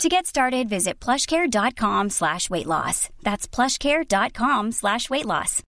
[0.00, 3.08] To get started, visit plushcare.com slash weight loss.
[3.22, 5.62] That's plushcare.com slash weight loss.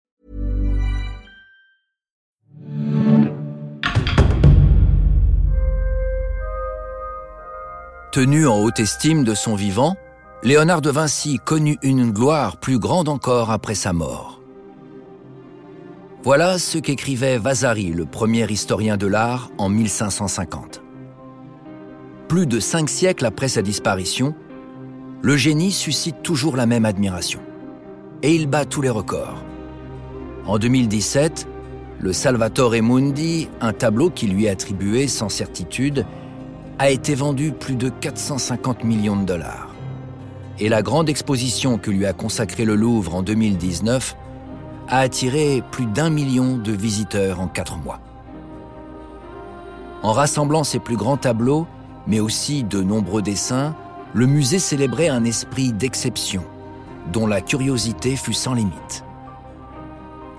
[8.13, 9.97] Tenu en haute estime de son vivant,
[10.45, 14.41] Léonard de Vinci connut une gloire plus grande encore après sa mort.
[16.23, 20.84] Voilà ce qu'écrivait Vasari, le premier historien de l'art, en 1550.
[22.35, 24.35] Plus de cinq siècles après sa disparition,
[25.23, 27.39] le génie suscite toujours la même admiration.
[28.25, 29.41] Et il bat tous les records.
[30.45, 31.47] En 2017,
[32.01, 36.07] le Salvatore Mundi, un tableau qui lui est attribué sans certitude,
[36.81, 39.73] a été vendu plus de 450 millions de dollars.
[40.59, 44.17] Et la grande exposition que lui a consacrée le Louvre en 2019
[44.89, 48.01] a attiré plus d'un million de visiteurs en quatre mois.
[50.03, 51.69] En rassemblant ses plus grands tableaux,
[52.07, 53.75] mais aussi de nombreux dessins,
[54.13, 56.45] le musée célébrait un esprit d'exception,
[57.13, 59.05] dont la curiosité fut sans limite.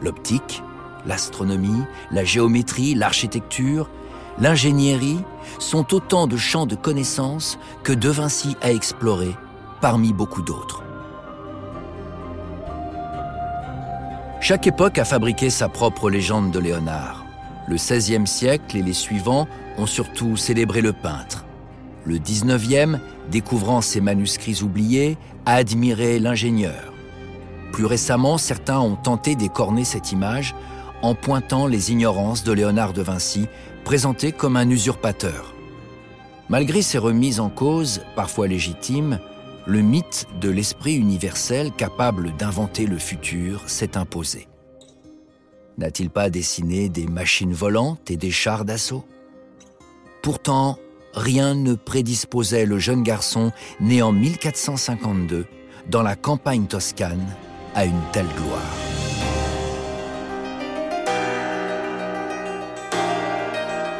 [0.01, 0.63] L'optique,
[1.05, 3.89] l'astronomie, la géométrie, l'architecture,
[4.39, 5.19] l'ingénierie
[5.59, 9.35] sont autant de champs de connaissances que De Vinci a explorés
[9.81, 10.83] parmi beaucoup d'autres.
[14.41, 17.25] Chaque époque a fabriqué sa propre légende de Léonard.
[17.67, 21.44] Le XVIe siècle et les suivants ont surtout célébré le peintre.
[22.05, 22.99] Le XIXe,
[23.31, 26.93] découvrant ses manuscrits oubliés, a admiré l'ingénieur.
[27.71, 30.55] Plus récemment, certains ont tenté d'écorner cette image
[31.01, 33.47] en pointant les ignorances de Léonard de Vinci,
[33.83, 35.53] présenté comme un usurpateur.
[36.47, 39.19] Malgré ces remises en cause, parfois légitimes,
[39.65, 44.47] le mythe de l'esprit universel capable d'inventer le futur s'est imposé.
[45.77, 49.03] N'a-t-il pas dessiné des machines volantes et des chars d'assaut?
[50.21, 50.77] Pourtant,
[51.15, 55.45] rien ne prédisposait le jeune garçon né en 1452
[55.89, 57.25] dans la campagne toscane
[57.73, 58.61] à une telle gloire.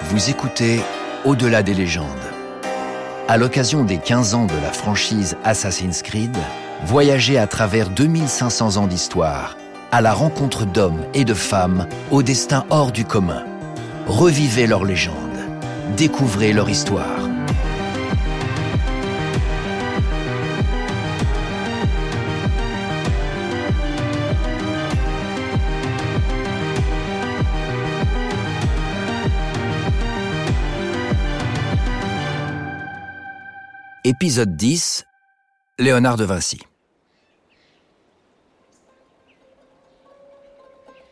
[0.10, 0.80] Vous écoutez
[1.26, 2.06] Au-delà des légendes
[3.28, 6.38] à l'occasion des 15 ans de la franchise Assassin's Creed,
[6.86, 9.58] voyagez à travers 2500 ans d'histoire,
[9.92, 13.44] à la rencontre d'hommes et de femmes au destin hors du commun.
[14.06, 15.16] Revivez leur légende,
[15.96, 17.30] découvrez leur histoire.
[34.04, 35.06] Épisode 10
[35.80, 36.60] Léonard de Vinci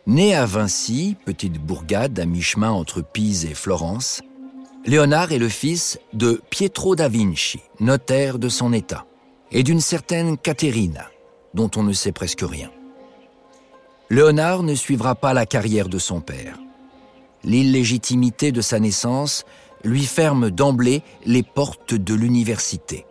[0.05, 4.21] Né à Vinci, petite bourgade à mi-chemin entre Pise et Florence,
[4.85, 9.05] Léonard est le fils de Pietro da Vinci, notaire de son état,
[9.49, 11.09] et d'une certaine Caterina,
[11.53, 12.69] dont on ne sait presque rien.
[14.09, 16.59] Léonard ne suivra pas la carrière de son père.
[17.45, 19.45] L'illégitimité de sa naissance
[19.85, 23.05] lui ferme d'emblée les portes de l'université.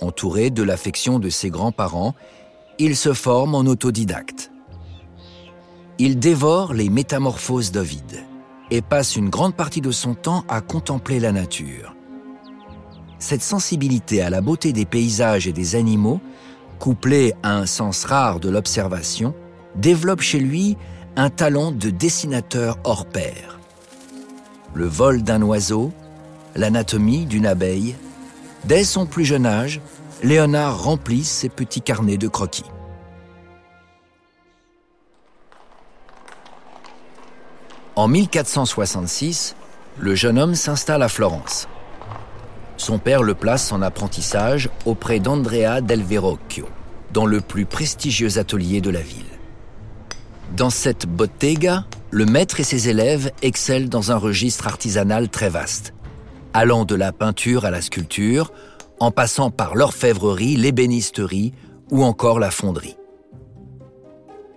[0.00, 2.14] Entouré de l'affection de ses grands-parents,
[2.78, 4.52] il se forme en autodidacte.
[5.98, 8.24] Il dévore les métamorphoses d'Ovide
[8.70, 11.94] et passe une grande partie de son temps à contempler la nature.
[13.18, 16.20] Cette sensibilité à la beauté des paysages et des animaux,
[16.78, 19.34] couplée à un sens rare de l'observation,
[19.76, 20.76] développe chez lui
[21.16, 23.54] un talent de dessinateur hors pair
[24.74, 25.92] le vol d'un oiseau,
[26.56, 27.94] l'anatomie d'une abeille.
[28.64, 29.80] Dès son plus jeune âge,
[30.22, 32.64] Léonard remplit ses petits carnets de croquis.
[37.96, 39.54] En 1466,
[40.00, 41.68] le jeune homme s'installe à Florence.
[42.76, 46.68] Son père le place en apprentissage auprès d'Andrea del Verrocchio,
[47.12, 49.22] dans le plus prestigieux atelier de la ville.
[50.56, 55.94] Dans cette bottega, le maître et ses élèves excellent dans un registre artisanal très vaste,
[56.52, 58.50] allant de la peinture à la sculpture,
[58.98, 61.52] en passant par l'orfèvrerie, l'ébénisterie
[61.92, 62.96] ou encore la fonderie.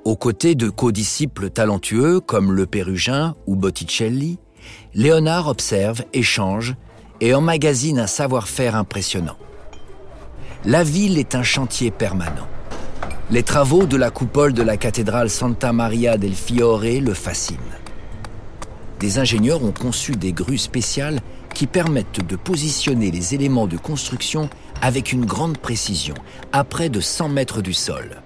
[0.08, 4.40] Aux côtés de codisciples talentueux comme le Pérugin ou Botticelli,
[4.94, 6.76] Léonard observe, échange
[7.20, 9.36] et emmagasine un savoir-faire impressionnant.
[10.64, 12.48] La ville est un chantier permanent.
[13.32, 17.58] Les travaux de la coupole de la cathédrale Santa Maria del Fiore le fascinent.
[19.02, 21.20] Des ingénieurs ont conçu des grues spéciales
[21.54, 24.50] qui permettent de positionner les éléments de construction
[24.82, 26.16] avec une grande précision,
[26.54, 28.22] à près de 100 mètres du sol.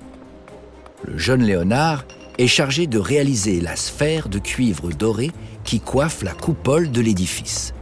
[1.03, 2.06] Le jeune Léonard
[2.38, 5.31] est chargé de réaliser la sphère de cuivre doré
[5.63, 7.74] qui coiffe la coupole de l'édifice.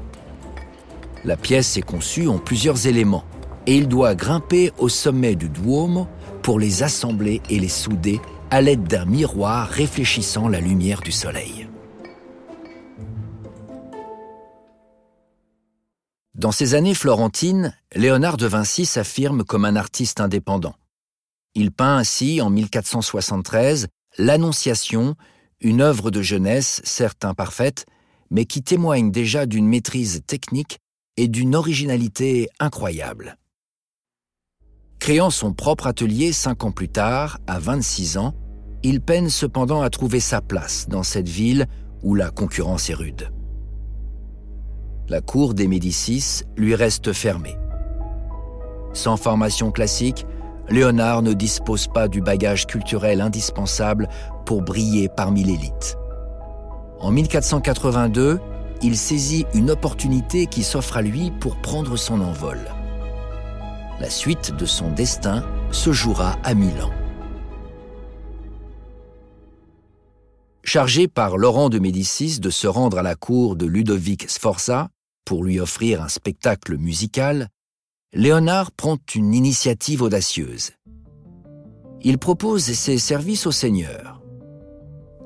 [1.26, 3.26] La pièce est conçue en plusieurs éléments
[3.68, 6.08] et il doit grimper au sommet du Duomo
[6.42, 8.22] pour les assembler et les souder
[8.52, 11.68] à l'aide d'un miroir réfléchissant la lumière du soleil.
[16.36, 20.74] Dans ces années florentines, Léonard de Vinci s'affirme comme un artiste indépendant.
[21.60, 25.16] Il peint ainsi, en 1473, L'Annonciation,
[25.60, 27.86] une œuvre de jeunesse, certes imparfaite,
[28.32, 30.80] mais qui témoigne déjà d'une maîtrise technique
[31.18, 33.38] et d'une originalité incroyable.
[35.00, 38.36] Créant son propre atelier cinq ans plus tard, à 26 ans,
[38.82, 41.68] il peine cependant à trouver sa place dans cette ville
[42.04, 43.34] où la concurrence est rude.
[45.10, 47.58] La cour des Médicis lui reste fermée.
[48.94, 50.26] Sans formation classique,
[50.70, 54.08] Léonard ne dispose pas du bagage culturel indispensable
[54.46, 55.98] pour briller parmi l'élite.
[57.00, 58.40] En 1482,
[58.82, 62.60] il saisit une opportunité qui s'offre à lui pour prendre son envol.
[64.00, 66.90] La suite de son destin se jouera à Milan.
[70.64, 74.90] Chargé par Laurent de Médicis de se rendre à la cour de Ludovic Sforza
[75.26, 77.50] pour lui offrir un spectacle musical,
[78.12, 80.72] Léonard prend une initiative audacieuse.
[82.02, 84.20] Il propose ses services au Seigneur.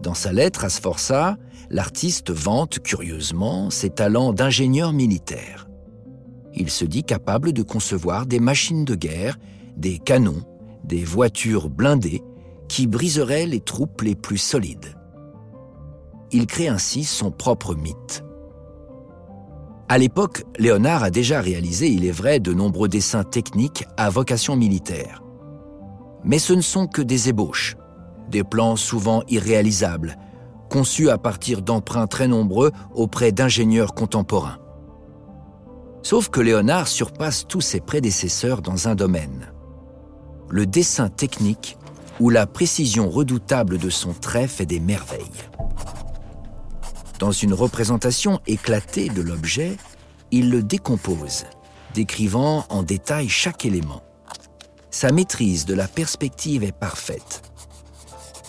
[0.01, 1.37] Dans sa lettre à Sforza,
[1.69, 5.69] l'artiste vante curieusement ses talents d'ingénieur militaire.
[6.53, 9.37] Il se dit capable de concevoir des machines de guerre,
[9.77, 10.43] des canons,
[10.83, 12.21] des voitures blindées
[12.67, 14.93] qui briseraient les troupes les plus solides.
[16.33, 18.25] Il crée ainsi son propre mythe.
[19.89, 24.55] À l'époque, Léonard a déjà réalisé, il est vrai, de nombreux dessins techniques à vocation
[24.55, 25.21] militaire.
[26.23, 27.75] Mais ce ne sont que des ébauches,
[28.29, 30.17] des plans souvent irréalisables,
[30.69, 34.57] conçus à partir d'emprunts très nombreux auprès d'ingénieurs contemporains.
[36.01, 39.51] Sauf que Léonard surpasse tous ses prédécesseurs dans un domaine.
[40.49, 41.77] Le dessin technique
[42.19, 45.43] où la précision redoutable de son trait fait des merveilles.
[47.23, 49.77] Dans une représentation éclatée de l'objet,
[50.31, 51.45] il le décompose,
[51.93, 54.03] décrivant en détail chaque élément.
[54.91, 57.41] Sa maîtrise de la perspective est parfaite.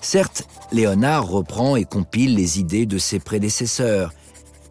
[0.03, 4.13] Certes, Léonard reprend et compile les idées de ses prédécesseurs,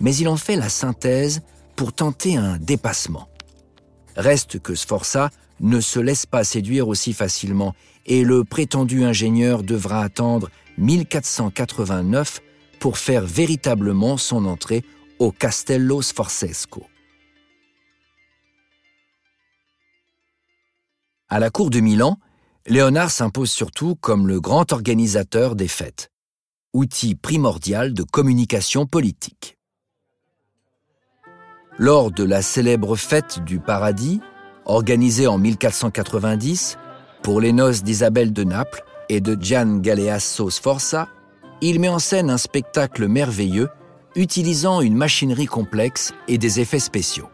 [0.01, 1.39] mais il en fait la synthèse
[1.77, 3.29] pour tenter un dépassement.
[4.17, 5.29] Reste que Sforza
[5.61, 7.73] ne se laisse pas séduire aussi facilement
[8.05, 12.41] et le prétendu ingénieur devra attendre 1489
[12.83, 14.83] pour faire véritablement son entrée
[15.17, 16.85] au Castello Sforzesco.
[21.29, 22.17] À la cour de Milan,
[22.67, 26.11] Léonard s'impose surtout comme le grand organisateur des fêtes,
[26.73, 29.57] outil primordial de communication politique.
[31.77, 34.19] Lors de la célèbre fête du paradis,
[34.65, 36.77] organisée en 1490
[37.21, 41.07] pour les noces d'Isabelle de Naples et de Gian Galeasso Sforza,
[41.69, 43.69] il met en scène un spectacle merveilleux
[44.15, 47.29] utilisant une machinerie complexe et des effets spéciaux.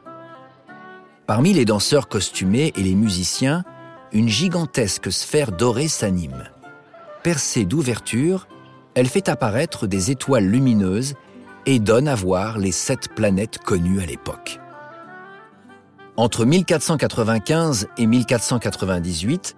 [1.26, 3.64] Parmi les danseurs costumés et les musiciens,
[4.12, 6.46] une gigantesque sphère dorée s'anime.
[7.24, 8.48] Percée d'ouvertures,
[8.96, 11.16] elle fait apparaître des étoiles lumineuses
[11.66, 14.60] et donne à voir les sept planètes connues à l'époque.
[16.18, 19.56] Entre 1495 et 1498,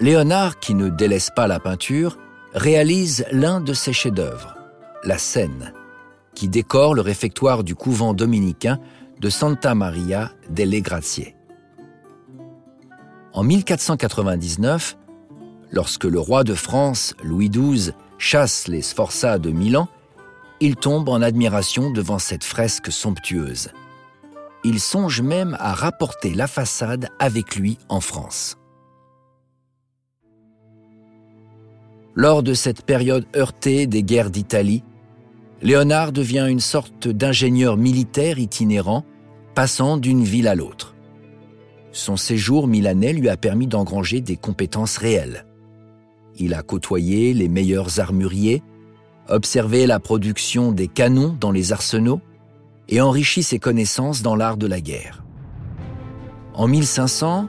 [0.00, 2.18] Léonard, qui ne délaisse pas la peinture,
[2.54, 4.54] réalise l'un de ses chefs-d'œuvre,
[5.04, 5.72] la scène,
[6.34, 8.78] qui décore le réfectoire du couvent dominicain
[9.20, 11.34] de Santa Maria delle Grazie.
[13.32, 14.96] En 1499,
[15.70, 19.88] lorsque le roi de France, Louis XII, chasse les Sforzas de Milan,
[20.60, 23.70] il tombe en admiration devant cette fresque somptueuse.
[24.64, 28.58] Il songe même à rapporter la façade avec lui en France.
[32.18, 34.82] Lors de cette période heurtée des guerres d'Italie,
[35.62, 39.04] Léonard devient une sorte d'ingénieur militaire itinérant,
[39.54, 40.96] passant d'une ville à l'autre.
[41.92, 45.46] Son séjour milanais lui a permis d'engranger des compétences réelles.
[46.36, 48.64] Il a côtoyé les meilleurs armuriers,
[49.28, 52.20] observé la production des canons dans les arsenaux
[52.88, 55.22] et enrichi ses connaissances dans l'art de la guerre.
[56.52, 57.46] En 1500,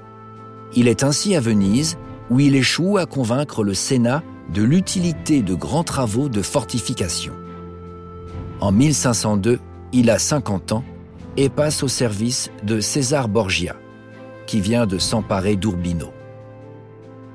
[0.76, 1.98] il est ainsi à Venise
[2.30, 4.22] où il échoue à convaincre le Sénat
[4.54, 7.34] de l'utilité de grands travaux de fortification.
[8.62, 9.60] En 1502,
[9.94, 10.84] il a 50 ans
[11.38, 13.76] et passe au service de César Borgia,
[14.48, 16.12] qui vient de s'emparer d'Urbino.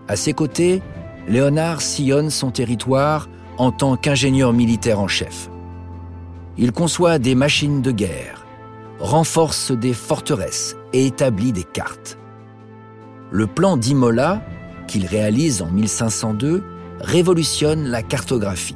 [0.09, 0.83] À ses côtés,
[1.29, 5.49] Léonard sillonne son territoire en tant qu'ingénieur militaire en chef.
[6.59, 8.45] Il conçoit des machines de guerre,
[9.01, 12.19] renforce des forteresses et établit des cartes.
[13.31, 14.43] Le plan d'Imola,
[14.87, 16.63] qu'il réalise en 1502,
[17.05, 18.75] révolutionne la cartographie.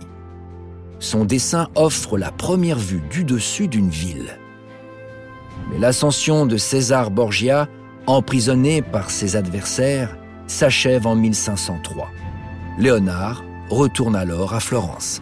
[1.00, 4.38] Son dessin offre la première vue du dessus d'une ville.
[5.70, 7.68] Mais l'ascension de César Borgia,
[8.06, 10.16] emprisonné par ses adversaires,
[10.46, 12.08] s'achève en 1503.
[12.78, 15.20] Léonard retourne alors à Florence.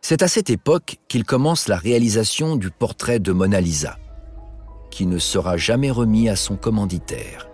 [0.00, 3.98] C'est à cette époque qu'il commence la réalisation du portrait de Mona Lisa,
[4.90, 7.48] qui ne sera jamais remis à son commanditaire,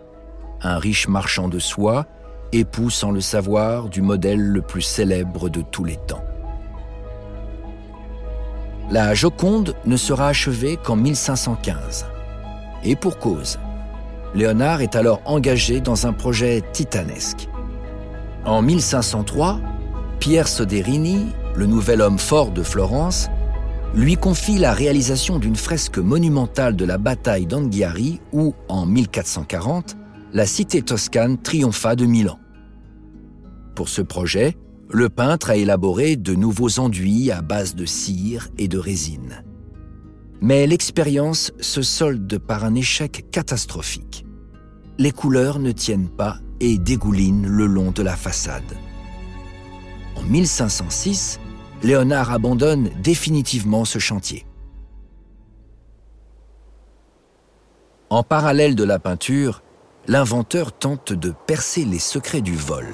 [0.63, 2.07] un riche marchand de soie,
[2.53, 6.25] époux sans le savoir du modèle le plus célèbre de tous les temps.
[8.91, 12.07] La Joconde ne sera achevée qu'en 1515.
[12.83, 13.59] Et pour cause.
[14.35, 17.49] Léonard est alors engagé dans un projet titanesque.
[18.45, 19.61] En 1503,
[20.19, 23.29] Pierre Soderini, le nouvel homme fort de Florence,
[23.95, 29.97] lui confie la réalisation d'une fresque monumentale de la bataille d'Anghiari où, en 1440,
[30.33, 32.39] la cité toscane triompha de Milan.
[33.75, 34.57] Pour ce projet,
[34.89, 39.45] le peintre a élaboré de nouveaux enduits à base de cire et de résine.
[40.41, 44.25] Mais l'expérience se solde par un échec catastrophique.
[44.99, 48.77] Les couleurs ne tiennent pas et dégoulinent le long de la façade.
[50.17, 51.41] En 1506,
[51.83, 54.47] Léonard abandonne définitivement ce chantier.
[58.11, 59.63] En parallèle de la peinture,
[60.07, 62.87] l'inventeur tente de percer les secrets du vol.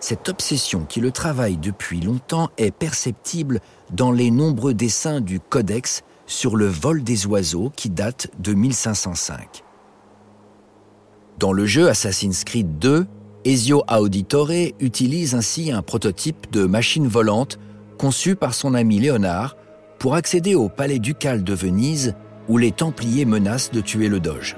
[0.00, 3.60] Cette obsession qui le travaille depuis longtemps est perceptible
[3.92, 9.62] dans les nombreux dessins du Codex sur le vol des oiseaux qui date de 1505.
[11.38, 13.06] Dans le jeu Assassin's Creed 2,
[13.44, 17.58] Ezio Auditore utilise ainsi un prototype de machine volante
[17.98, 19.56] conçu par son ami Léonard
[19.98, 22.14] pour accéder au palais ducal de Venise
[22.48, 24.56] où les Templiers menacent de tuer le Doge.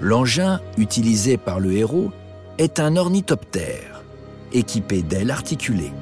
[0.00, 2.10] L'engin utilisé par le héros
[2.58, 4.02] est un ornithoptère,
[4.52, 5.92] équipé d'ailes articulées.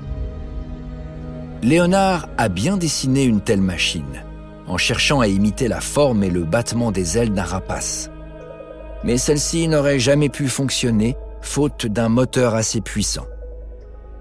[1.62, 4.22] Léonard a bien dessiné une telle machine,
[4.66, 8.10] en cherchant à imiter la forme et le battement des ailes d'un rapace
[9.06, 13.26] mais celle-ci n'aurait jamais pu fonctionner faute d'un moteur assez puissant.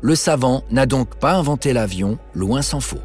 [0.02, 3.02] Le savant n'a donc pas inventé l'avion, loin s'en faut.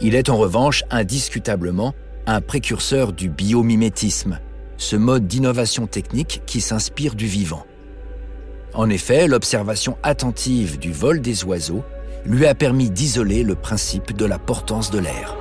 [0.00, 1.94] Il est en revanche indiscutablement
[2.26, 4.40] un précurseur du biomimétisme,
[4.78, 7.66] ce mode d'innovation technique qui s'inspire du vivant.
[8.74, 11.84] En effet, l'observation attentive du vol des oiseaux
[12.26, 15.36] lui a permis d'isoler le principe de la portance de l'air.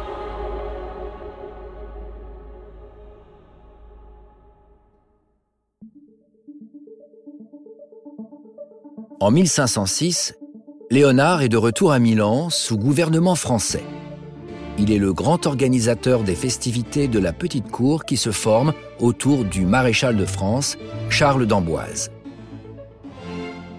[9.20, 10.36] En 1506,
[10.92, 13.84] Léonard est de retour à Milan sous gouvernement français.
[14.78, 19.46] Il est le grand organisateur des festivités de la petite cour qui se forment autour
[19.46, 20.78] du maréchal de France,
[21.10, 22.12] Charles d'Amboise.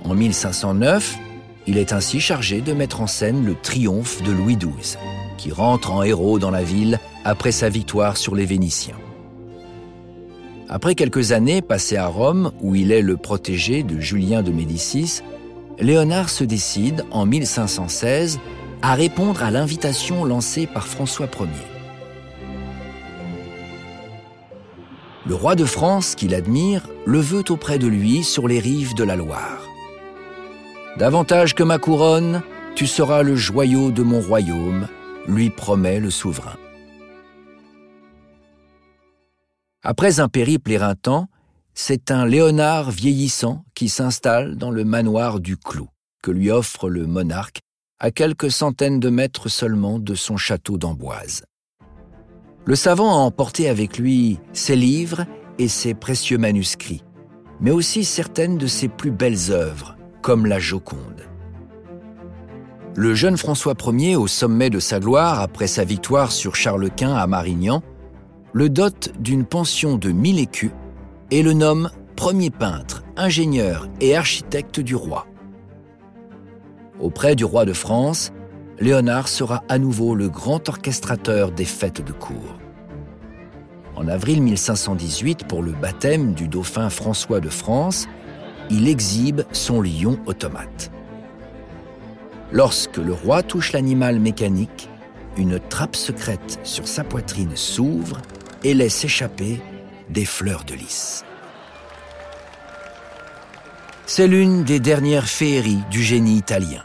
[0.05, 1.19] En 1509,
[1.67, 4.97] il est ainsi chargé de mettre en scène le triomphe de Louis XII,
[5.37, 8.97] qui rentre en héros dans la ville après sa victoire sur les Vénitiens.
[10.69, 15.21] Après quelques années passées à Rome, où il est le protégé de Julien de Médicis,
[15.79, 18.41] Léonard se décide, en 1516,
[18.83, 21.49] à répondre à l'invitation lancée par François Ier.
[25.27, 29.03] Le roi de France, qu'il admire, le veut auprès de lui sur les rives de
[29.03, 29.63] la Loire.
[30.99, 32.43] Davantage que ma couronne,
[32.77, 34.87] tu seras le joyau de mon royaume,
[35.27, 36.57] lui promet le souverain.
[39.83, 41.29] Après un périple éreintant,
[41.75, 45.89] c'est un Léonard vieillissant qui s'installe dans le manoir du Clou,
[46.23, 47.61] que lui offre le monarque,
[47.99, 51.45] à quelques centaines de mètres seulement de son château d'Amboise.
[52.67, 55.25] Le savant a emporté avec lui ses livres
[55.59, 57.05] et ses précieux manuscrits,
[57.61, 61.23] mais aussi certaines de ses plus belles œuvres, comme la Joconde.
[62.97, 67.15] Le jeune François Ier, au sommet de sa gloire après sa victoire sur Charles Quint
[67.15, 67.83] à Marignan,
[68.53, 70.73] le dote d'une pension de mille écus
[71.31, 75.27] et le nomme premier peintre, ingénieur et architecte du roi.
[77.01, 78.33] Auprès du roi de France,
[78.79, 82.59] Léonard sera à nouveau le grand orchestrateur des fêtes de cour.
[83.97, 88.09] En avril 1518, pour le baptême du dauphin François de France,
[88.71, 90.91] il exhibe son lion automate.
[92.53, 94.89] Lorsque le roi touche l'animal mécanique,
[95.37, 98.21] une trappe secrète sur sa poitrine s'ouvre
[98.65, 99.61] et laisse échapper
[100.09, 101.25] des fleurs de lys.
[104.09, 106.85] C'est l'une des dernières féeries du génie italien.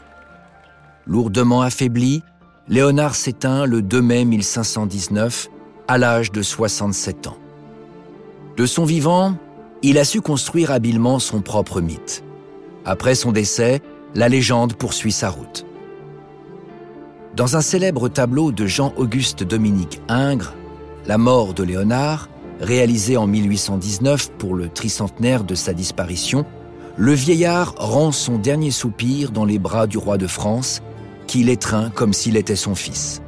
[1.06, 2.24] Lourdement affaibli,
[2.66, 5.48] Léonard s'éteint le 2 mai 1519
[5.86, 7.36] à l'âge de 67 ans.
[8.56, 9.36] De son vivant,
[9.82, 12.24] il a su construire habilement son propre mythe.
[12.84, 13.82] Après son décès,
[14.16, 15.64] la légende poursuit sa route.
[17.36, 20.54] Dans un célèbre tableau de Jean-Auguste Dominique Ingres,
[21.06, 22.28] La mort de Léonard,
[22.60, 26.44] réalisé en 1819 pour le tricentenaire de sa disparition,
[26.96, 30.82] le vieillard rend son dernier soupir dans les bras du roi de France,
[31.26, 33.22] qui l'étreint comme s'il était son fils.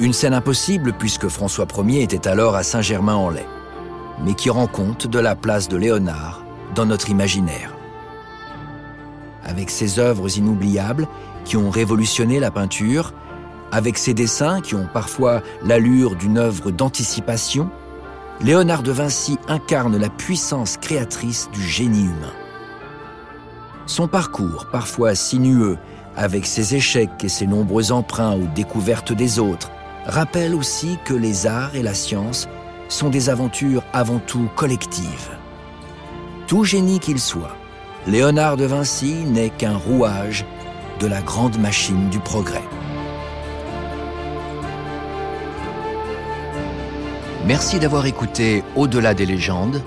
[0.00, 3.46] Une scène impossible puisque François Ier était alors à Saint-Germain-en-Laye,
[4.24, 7.74] mais qui rend compte de la place de Léonard dans notre imaginaire.
[9.44, 11.06] Avec ses œuvres inoubliables
[11.44, 13.12] qui ont révolutionné la peinture,
[13.70, 17.70] avec ses dessins qui ont parfois l'allure d'une œuvre d'anticipation,
[18.44, 22.32] Léonard de Vinci incarne la puissance créatrice du génie humain.
[23.86, 25.78] Son parcours, parfois sinueux,
[26.16, 29.70] avec ses échecs et ses nombreux emprunts aux découvertes des autres,
[30.06, 32.48] rappelle aussi que les arts et la science
[32.88, 35.30] sont des aventures avant tout collectives.
[36.48, 37.56] Tout génie qu'il soit,
[38.08, 40.44] Léonard de Vinci n'est qu'un rouage
[40.98, 42.64] de la grande machine du progrès.
[47.46, 49.82] Merci d'avoir écouté Au-delà des légendes,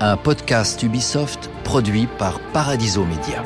[0.00, 3.44] un podcast Ubisoft produit par Paradiso Media.